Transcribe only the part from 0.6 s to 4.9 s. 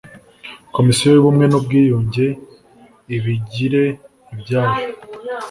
Komisiyo y’Ubumwe n’Ubwiyunge ibigire ibyayo